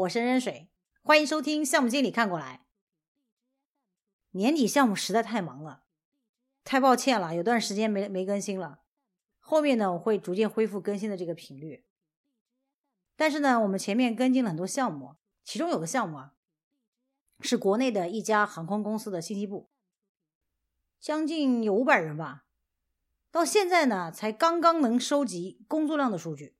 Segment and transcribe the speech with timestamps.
[0.00, 0.70] 我是任水，
[1.02, 2.64] 欢迎收听项目经理看过来。
[4.30, 5.82] 年底项目实在太忙了，
[6.64, 8.80] 太抱歉了，有段时间没没更新了。
[9.40, 11.84] 后面呢，我会逐渐恢复更新的这个频率。
[13.14, 16.34] 但是呢，我们前面跟进了很多项目，其中有个项目啊，
[17.40, 19.68] 是国内的一家航空公司的信息部，
[20.98, 22.46] 将近有五百人吧，
[23.30, 26.56] 到现在呢，才刚刚能收集工作量的数据。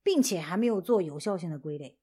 [0.00, 1.97] 并且还没有做有效性的归类，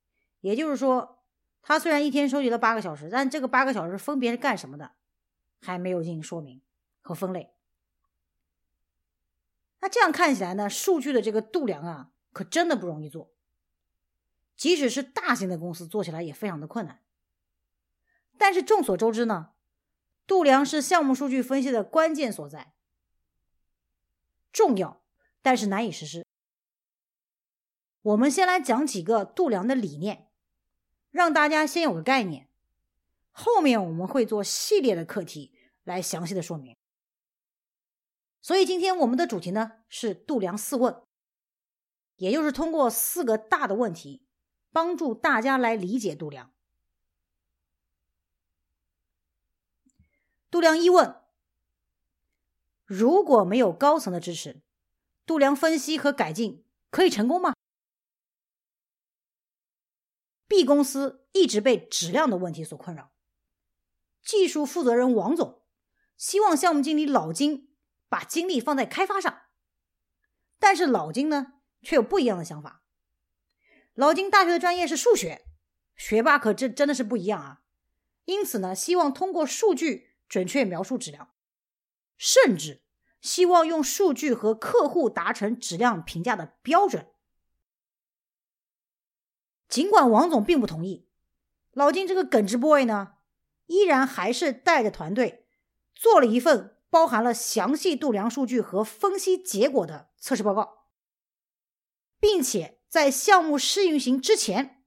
[0.45, 1.23] 也就是说，
[1.63, 4.91] 他虽然一天收集了八个小时，但这个八个小时分别是干什么的，
[5.59, 6.61] 还没有进行说明
[7.01, 7.55] 和分类。
[9.79, 13.33] 那这样看起来呢，数据的这个度量啊，可真的不容易做。
[14.55, 17.01] 即使是大型的公司做起来也非常的困难。
[18.37, 19.53] 但是众所周知呢，
[20.27, 22.75] 度量是项目数据分析的关键所在，
[24.53, 25.01] 重要，
[25.41, 26.23] 但是难以实施。
[28.03, 30.24] 我们先来讲几个度量的理念，
[31.15, 32.49] 让大家先有个概念。
[33.31, 35.53] 后面我们会做系列的课题
[35.85, 36.75] 来详细的说明。
[38.41, 41.01] 所以今天我们的主题呢是度量四问，
[42.17, 44.25] 也就是通过四个大的问题，
[44.73, 46.51] 帮助大家来理解度量。
[50.51, 51.15] 度量一问：
[52.83, 54.61] 如果没有高层的支持，
[55.25, 57.53] 度量分析和改进可以成功吗
[60.55, 63.11] ？B 公司一直被质量的问题所困扰，
[64.23, 65.63] 技术负责人王总
[66.15, 67.75] 希望项目经理老金
[68.07, 69.41] 把精力放在开发上，
[70.57, 72.85] 但是老金呢却有不一样的想法。
[73.95, 75.45] 老金大学的专业是数学，
[75.97, 77.63] 学霸可真真的是不一样啊！
[78.23, 81.33] 因此呢，希望通过数据准确描述质量，
[82.17, 82.81] 甚至
[83.19, 87.11] 希望用数据和客户达成质量评价的标准。
[89.67, 91.07] 尽管王总并不同意，
[91.71, 93.13] 老金这个耿直 boy 呢，
[93.65, 95.45] 依然还是带着团队
[95.93, 100.85] 做了一份包含了详细度量数据和分析结果的测试报告，
[102.19, 104.83] 并且在项目试运行之前，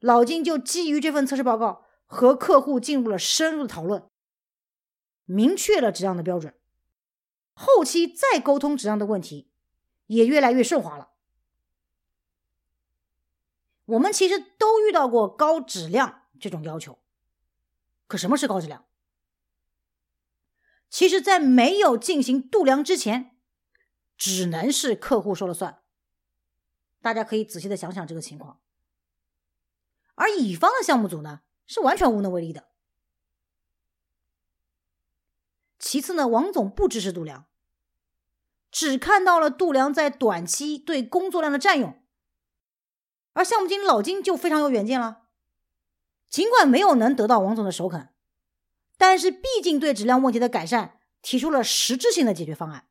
[0.00, 4.10] 老金就基于这份测试报告和客户进入了深入的讨论，
[5.24, 6.54] 明确了质量的标准，
[7.54, 9.50] 后期再沟通质量的问题
[10.06, 11.12] 也越来越顺滑了。
[13.86, 16.98] 我们其实都遇到过高质量这种要求，
[18.06, 18.84] 可什么是高质量？
[20.88, 23.36] 其实，在没有进行度量之前，
[24.16, 25.82] 只能是客户说了算。
[27.02, 28.60] 大家可以仔细的想想这个情况。
[30.14, 32.68] 而乙方的项目组呢，是完全无能为力的。
[35.78, 37.46] 其次呢，王总不支持度量，
[38.70, 42.02] 只看到了度量在短期对工作量的占用。
[43.36, 45.26] 而项目经理老金就非常有远见了，
[46.26, 48.08] 尽管没有能得到王总的首肯，
[48.96, 52.88] 但是毕竟对质量问题的改善提出了实质性的解决方案。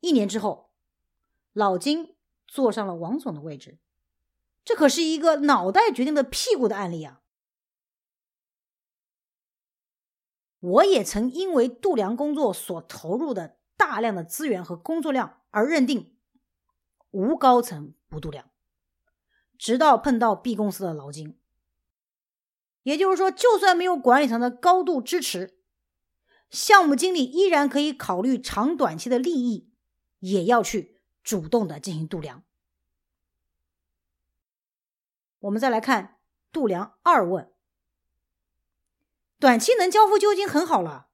[0.00, 0.70] 一年之后，
[1.54, 2.14] 老金
[2.46, 3.78] 坐上了王总的位置，
[4.66, 7.22] 这可是一个脑袋决定的屁股的案例啊！
[10.58, 16.14] 我也曾因为度量工作所投入的大量的资源和工作量而认定
[17.12, 17.94] 无高层。
[18.10, 18.50] 不度量，
[19.56, 21.38] 直到碰到 B 公司的劳金。
[22.82, 25.58] 也就是说，就算没有管理层的高度支持，
[26.50, 29.70] 项目经理依然可以考虑长短期的利益，
[30.18, 32.42] 也要去主动的进行度量。
[35.40, 36.18] 我们再来看
[36.50, 37.52] 度量二问：
[39.38, 41.08] 短期能交付就已经很好了，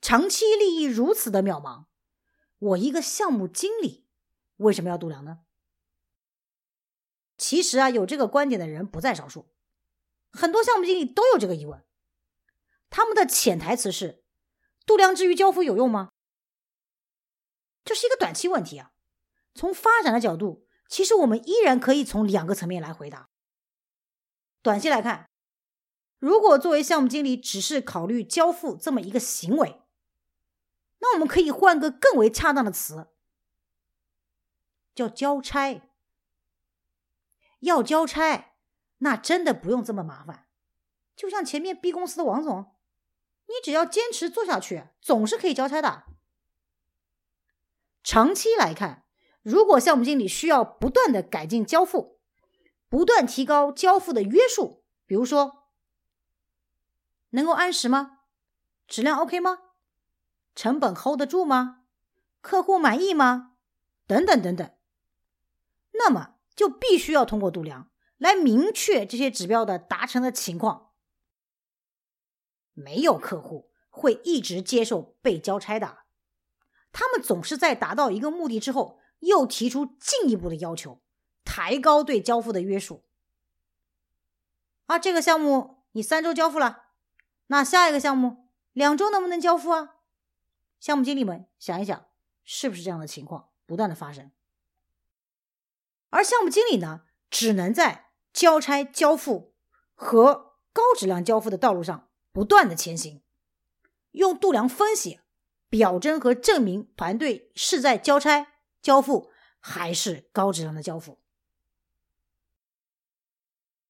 [0.00, 1.84] 长期利益如此的渺茫，
[2.58, 4.06] 我一个项目经理
[4.56, 5.43] 为什么要度量呢？
[7.36, 9.48] 其实啊，有这个观点的人不在少数，
[10.30, 11.84] 很多项目经理都有这个疑问。
[12.90, 14.22] 他们的潜台词是：
[14.86, 16.10] 度量之余交付有用吗？
[17.84, 18.92] 这是一个短期问题啊。
[19.54, 23.28] 从发展的角度，其实我们依然可以从两个层面来回答。
[24.62, 25.28] 短期来看，
[26.18, 29.82] 如果作为项目经理只是考虑交付这么一个行为，
[31.00, 33.08] 那我们可以换个更为恰当的词，
[34.94, 35.82] 叫交差。
[37.64, 38.52] 要交差，
[38.98, 40.46] 那真的不用这么麻烦。
[41.14, 42.74] 就像前面 B 公司的王总，
[43.46, 46.04] 你只要坚持做下去，总是可以交差的。
[48.02, 49.04] 长期来看，
[49.42, 52.20] 如果项目经理需要不断的改进交付，
[52.88, 55.68] 不断提高交付的约束，比如说
[57.30, 58.20] 能够按时吗？
[58.86, 59.58] 质量 OK 吗？
[60.54, 61.84] 成本 hold 得住吗？
[62.40, 63.52] 客户满意吗？
[64.06, 64.70] 等等等等，
[65.92, 66.33] 那么。
[66.54, 70.92] 就必须要通过度量来明确这些指标的达成的情况。
[72.72, 75.98] 没有客户会一直接受被交差的，
[76.92, 81.00] 他们总是在达到一个目的之后，又提出进一步的要求，
[81.44, 83.04] 抬高对交付的约束。
[84.86, 86.86] 啊，这个项目你三周交付了，
[87.46, 89.96] 那下一个项目两周能不能交付啊？
[90.80, 92.06] 项目经理们想一想，
[92.42, 94.32] 是不是这样的情况不断的发生？
[96.14, 99.52] 而项目经理呢，只能在交差交付
[99.94, 102.08] 和高质量交付的道路上。
[102.30, 103.20] 不断的前行，
[104.12, 105.20] 用度量分析、
[105.68, 111.20] 表征和证明团队是在交差交付还是高质量的交付。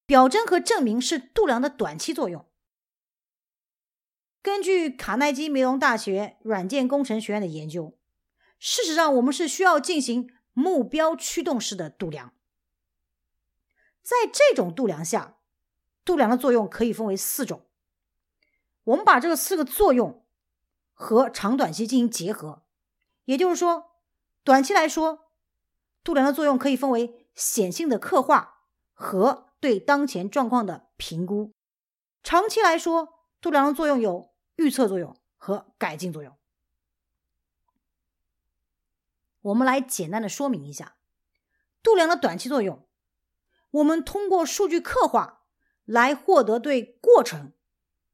[0.07, 2.47] 表征和证明是度量的短期作用。
[4.43, 7.99] 根据卡耐基梅隆大学软件工程学院的研究，
[8.59, 12.33] 事实上我们是需要进行目标驱动式的度量。
[14.03, 15.37] 在这种度量下，
[16.05, 17.67] 度量的作用可以分为四种。
[18.85, 20.27] 我们把这个四个作用
[20.93, 22.63] 和长短期进行结合，
[23.25, 23.93] 也就是说，
[24.43, 25.31] 短期来说，
[26.03, 31.55] 度量的作用可以分为显性的刻画和对当前状况的评估；
[32.23, 36.37] 长期来说，度量的作用有预测作用和改进作用。
[39.45, 40.97] 我们来简单的说明一下
[41.83, 42.87] 度量的短期作用。
[43.71, 45.43] 我们通过数据刻画
[45.85, 47.53] 来获得对过程。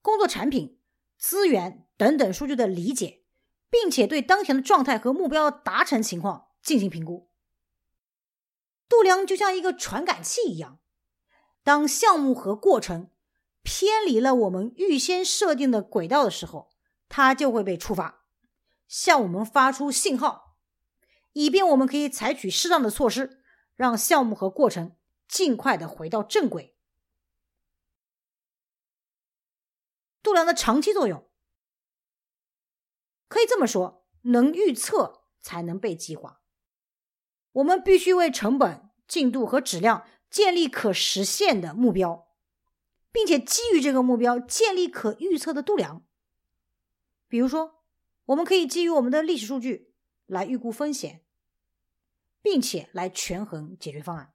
[0.03, 0.81] 工作产品、
[1.19, 3.23] 资源等等数据的理解，
[3.69, 7.31] 并且对当前的状态和目标达成情况进行评估。
[8.88, 10.79] 度量就像一个传感器一样，
[11.62, 13.11] 当项目和过程
[13.62, 16.71] 偏离了我们预先设定的轨道的时候，
[17.11, 18.25] 它就会被触发，
[18.88, 20.50] 向我们发出信号，
[21.32, 23.43] 以便我们可以采取适当的措施，
[23.75, 24.97] 让项目和过程
[25.29, 26.77] 尽快的回到正轨。
[30.23, 31.31] 度量的长期作用，
[33.29, 36.43] 可以这么说：能预测才能被计划。
[37.53, 42.29] 我们必须为成本、进度和质量建立可实现的目标，
[43.11, 46.05] 并且基于这个目标建立可预测的度量。
[47.27, 47.82] 比如说，
[48.27, 49.89] 我们可以基于我们的历史数据
[50.31, 51.25] 来预估风险，
[52.41, 54.32] 并且来权衡解决方案。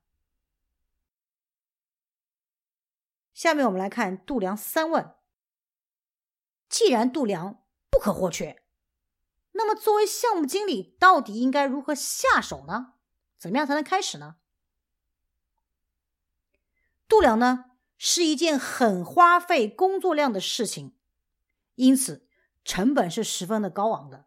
[3.33, 5.15] 下面我们来看度量三问。
[6.67, 8.63] 既然度量不可或缺，
[9.53, 12.95] 那么作为项目经理，到底应该如何下手呢？
[13.37, 14.35] 怎么样才能开始呢？
[17.07, 20.97] 度量呢是一件很花费工作量的事情，
[21.75, 22.27] 因此
[22.65, 24.24] 成本是十分的高昂的，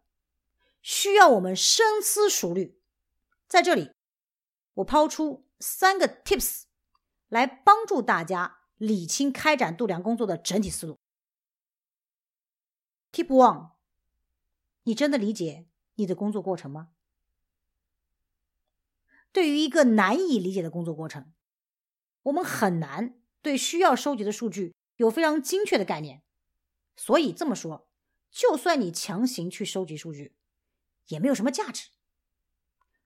[0.81, 2.79] 需要我们深思熟虑。
[3.47, 3.91] 在这里，
[4.75, 6.63] 我抛出三个 tips
[7.27, 10.97] 来帮助大家理清开展度量工作的整体思路。
[13.11, 13.71] Tip one，
[14.83, 16.89] 你真的理解你的工作过程吗？
[19.31, 21.33] 对于一个难以理解的工作过程，
[22.23, 26.23] 我们很难对需要收集的数据有非常精确的概念。
[26.95, 27.87] 所以这么说，
[28.31, 30.35] 就算你强行去收集数据，
[31.09, 31.89] 也没有什么价值。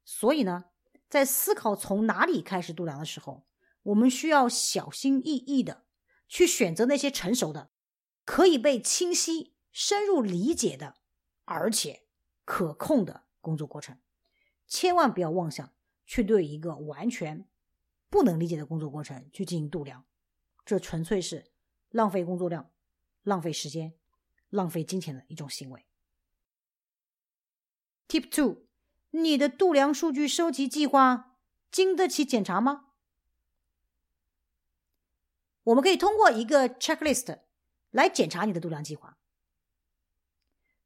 [0.05, 0.65] 所以呢，
[1.09, 3.45] 在思考从哪里开始度量的时候，
[3.81, 5.83] 我们需要小心翼翼的
[6.29, 7.71] 去选择那些成熟的、
[8.23, 9.51] 可以被清晰。
[9.75, 10.97] 深入理解的，
[11.45, 12.03] 而且
[12.45, 13.97] 可控的工作过程，
[14.67, 15.73] 千万不要妄想
[16.05, 17.47] 去对一个完全
[18.07, 20.05] 不能理解的工作过程去进行度量，
[20.63, 21.49] 这纯粹是
[21.89, 22.69] 浪费工作量、
[23.23, 23.95] 浪费时间、
[24.51, 25.87] 浪费金钱的一种行为。
[28.13, 28.67] Tip two，
[29.09, 31.35] 你的度量数据收集计划
[31.71, 32.93] 经得起检查吗？
[35.63, 37.39] 我们可以通过一个 checklist
[37.89, 39.17] 来检查你的度量计划。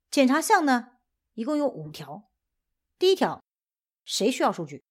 [0.10, 1.00] 检查项呢，
[1.34, 2.31] 一共有五条。
[2.98, 3.43] 第一条，
[4.05, 4.86] 谁需要数据？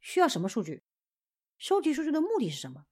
[0.00, 0.82] 需要什么数据？
[1.58, 2.86] 收集数据的目的是什么？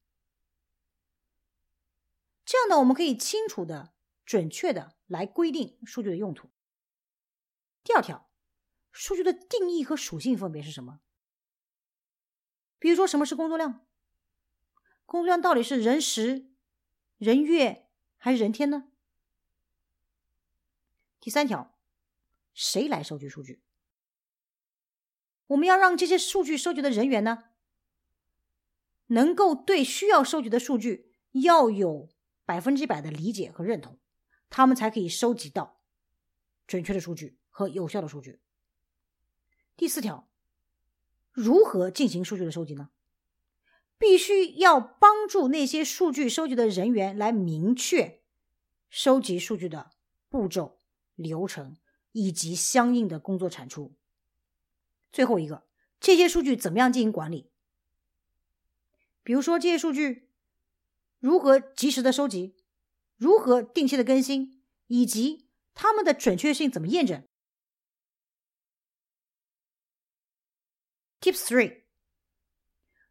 [2.44, 3.94] 这样呢，我们可以清楚的、
[4.26, 6.50] 准确的来规定数据的用途。
[7.82, 8.27] 第二条，
[8.98, 10.98] 数据的定义和属性分别是什么？
[12.80, 13.86] 比如说，什么是工作量？
[15.06, 16.50] 工作量到底是人时、
[17.16, 18.90] 人月还是人天呢？
[21.20, 21.78] 第三条，
[22.52, 23.62] 谁来收集数据？
[25.46, 27.50] 我们要让这些数据收集的人员呢，
[29.06, 32.08] 能够对需要收集的数据要有
[32.44, 34.00] 百分之百的理解和认同，
[34.50, 35.80] 他们才可以收集到
[36.66, 38.40] 准确的数据和有效的数据。
[39.78, 40.28] 第四条，
[41.30, 42.90] 如何进行数据的收集呢？
[43.96, 48.20] 必须要帮助那些数据收集的人员来明确
[48.90, 49.92] 收集数据的
[50.28, 50.78] 步骤、
[51.14, 51.76] 流程
[52.10, 53.94] 以及相应的工作产出。
[55.12, 55.68] 最后一个，
[56.00, 57.52] 这些数据怎么样进行管理？
[59.22, 60.28] 比如说，这些数据
[61.20, 62.56] 如何及时的收集，
[63.16, 67.27] 如何定期的更新，以及它们的准确性怎么验证
[71.20, 71.82] Tip three：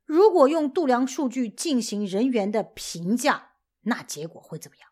[0.06, 4.90] 如果用度量数据进行人员的评价，那结果会怎么样？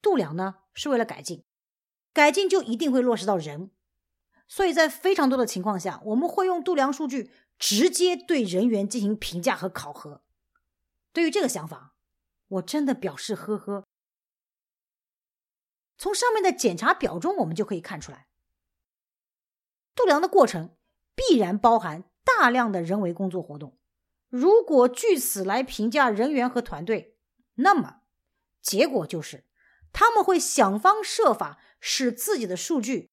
[0.00, 1.44] 度量呢是为了改进，
[2.12, 3.70] 改进就一定会落实到人，
[4.48, 7.30] 所以在非常多的情况下，我们会用度量数据。
[7.58, 10.24] 直接对人员进行评价和考核。
[11.12, 11.94] 对于这个想法，
[12.48, 13.86] 我真的表示呵呵。
[15.96, 18.26] 从上面的检查表中，我们就可以看出来，
[19.94, 20.76] 度量的过程
[21.14, 23.78] 必然包含大量的人为工作活动。
[24.28, 27.16] 如果据此来评价人员和团队，
[27.54, 28.02] 那么
[28.60, 29.44] 结果就是
[29.92, 33.10] 他们会想方设法使自己的数据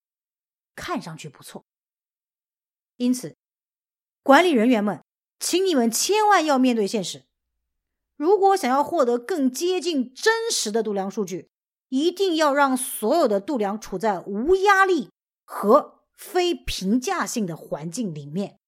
[0.75, 1.65] 看上去不错。
[2.97, 3.35] 因此。
[4.21, 5.01] 管理人员们，
[5.39, 7.23] 请你们千万要面对现实。
[8.15, 11.49] 如果想要获得更接近真实的度量数据，
[11.87, 15.09] 一定要让所有的度量处在无压力
[15.45, 18.59] 和非评价性的环境里面。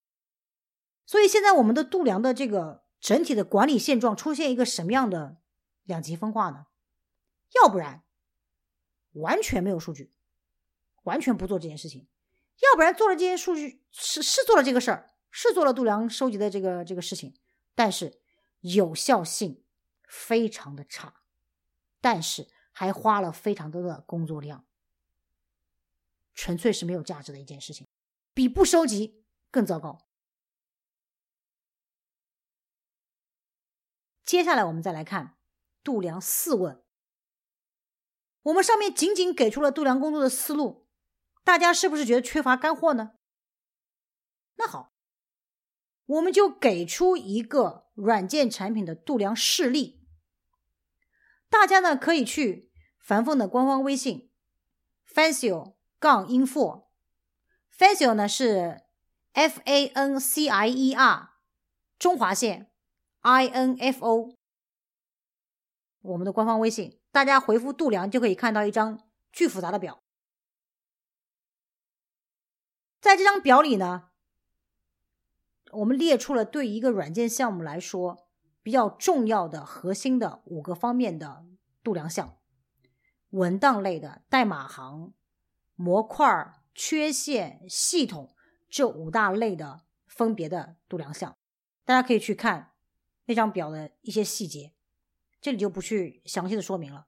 [1.06, 5.42] 所以，现在我们的度量的这个整体的管理现状出现一个什么样的
[5.84, 6.68] 两极分化呢？
[7.62, 8.04] 要不然
[9.12, 10.14] 完全没有数据，
[11.04, 12.08] 完全不做这件事情；
[12.62, 15.10] 要不然做了这件数据是是做了这个事儿。
[15.34, 17.34] 是做了度量收集的这个这个事情，
[17.74, 18.20] 但是
[18.60, 19.64] 有效性
[20.06, 21.22] 非常的差，
[22.02, 24.66] 但是还花了非常多的工作量，
[26.34, 27.88] 纯粹是没有价值的一件事情，
[28.34, 30.08] 比不收集更糟糕。
[34.24, 35.38] 接下来我们再来看
[35.84, 36.84] 度量四问，
[38.44, 40.88] 我们上面仅仅给出了度量工作的思路，
[41.44, 43.14] 大家是不是觉得缺乏干货呢？
[44.56, 44.92] 那好。
[46.06, 50.06] 我们就给出一个软件产品的度量示例，
[51.48, 52.70] 大家呢可以去
[53.00, 54.30] 樊凤的官方微信
[55.08, 58.82] Fancio 杠 info，Fancio 呢是
[59.34, 61.30] F A N C I E R
[62.00, 62.72] 中华线
[63.20, 64.36] I N F O，
[66.02, 70.02] 我们的官方微信，大家回复度量就可以看到一张巨复杂的表，
[73.00, 74.10] 在这张表里呢。
[75.74, 78.28] 我们列出了对一个软件项目来说
[78.62, 81.46] 比较重要的核心的五个方面的
[81.82, 82.38] 度量项：
[83.30, 85.14] 文档类的、代码行、
[85.82, 88.36] 模块、缺陷、系统
[88.70, 91.36] 这五大类的分别的度量项。
[91.84, 92.74] 大家可以去看
[93.26, 94.74] 那张表的一些细节，
[95.42, 97.08] 这里就不去详细的说明了。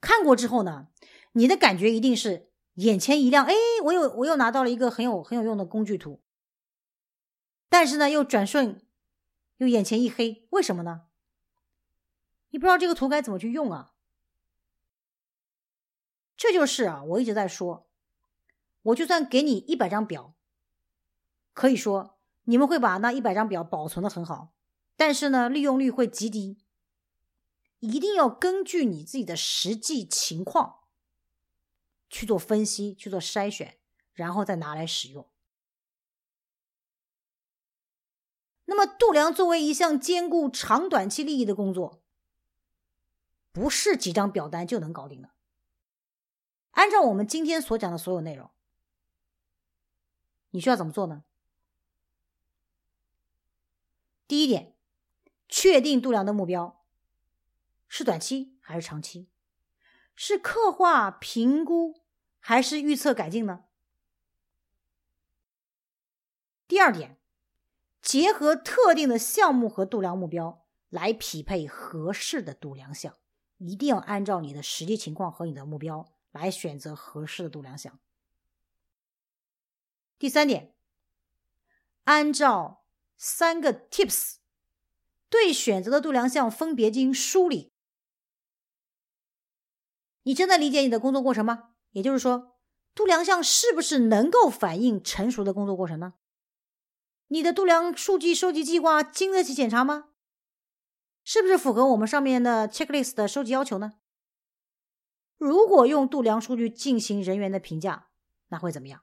[0.00, 0.88] 看过之后呢，
[1.32, 3.52] 你的感觉一定是眼前一亮，哎，
[3.84, 6.22] 我又我又拿到了一个很有很有用的工具图。
[7.68, 8.80] 但是呢，又转瞬，
[9.56, 11.06] 又眼前一黑，为什么呢？
[12.50, 13.94] 你不知道这个图该怎么去用啊？
[16.40, 17.86] 这就是啊，我一直在说，
[18.80, 20.34] 我就算给你一百张表，
[21.52, 24.54] 可以说你们会把那一百张表保存的很好，
[24.96, 26.56] 但是呢，利用率会极低。
[27.80, 30.84] 一定要根据你自己的实际情况
[32.08, 33.78] 去做分析、去做筛选，
[34.14, 35.28] 然后再拿来使用。
[38.64, 42.02] 那么，度量作为一项兼顾长短期利益的工作，
[43.52, 45.28] 不是几张表单就能搞定的。
[46.72, 48.50] 按照我们今天所讲的所有内容，
[50.50, 51.24] 你需要怎么做呢？
[54.26, 54.74] 第一点，
[55.48, 56.84] 确定度量的目标
[57.88, 59.28] 是短期还是长期？
[60.14, 62.02] 是刻画、评估
[62.38, 63.64] 还是预测改进呢？
[66.68, 67.16] 第二点。
[68.02, 73.18] 结合特定的项目和度量目标来匹配合适的度量项，
[73.58, 77.98] 一定要按照你的实际情况和你的目标来选择合适的度量项。
[80.18, 80.74] 第三点，
[82.04, 82.84] 按照
[83.16, 84.36] 三个 tips
[85.28, 87.72] 对选择的度量项分别进行梳理。
[90.24, 91.70] 你真的理解你的工作过程吗？
[91.92, 92.58] 也就是说，
[92.94, 96.14] 度量项是不是能够反映成熟的工作过程呢？
[97.28, 100.10] 你的度量数据收集计划经得起检查吗？
[101.24, 103.99] 是不是符合我们上面的 checklist 的收集要求呢？
[105.40, 108.08] 如果用度量数据进行人员的评价，
[108.48, 109.02] 那会怎么样？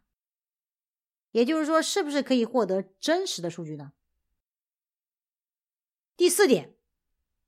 [1.32, 3.94] 也就是说，是不是可以获得真实的数据呢？
[6.15, 6.75] 第四点，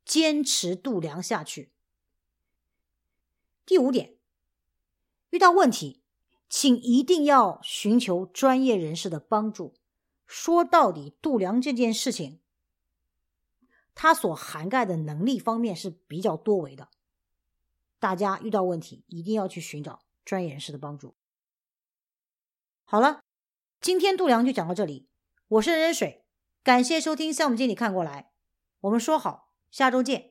[0.04, 1.72] 坚持度量下去。
[3.64, 4.16] 第五点，
[5.30, 6.02] 遇到问题，
[6.50, 9.76] 请一定要寻求专业人士的帮助。
[10.26, 12.40] 说到底，度量这件事情，
[13.94, 16.90] 它所涵盖的能力方面是比较多维的。
[18.00, 21.16] 大家遇到问题，一定要去寻找专业人士的帮助。
[22.86, 23.22] 好了，
[23.82, 25.08] 今天度量就讲到这里。
[25.48, 26.24] 我是任水，
[26.64, 28.32] 感谢收听项目经理看过来。
[28.82, 30.29] 我们说好，下周见。